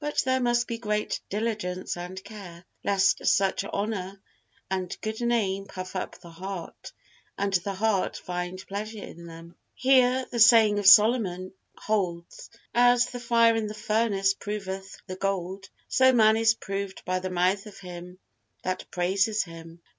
[0.00, 4.18] But there must be great diligence and care, lest such honor
[4.70, 6.92] and good name puff up the heart,
[7.36, 9.54] and the heart find pleasure in them.
[9.74, 15.68] Here the saying of Solomon holds: "As the fire in the furnace proveth the gold,
[15.88, 18.18] so man is proved by the mouth of him
[18.62, 19.82] that praises him."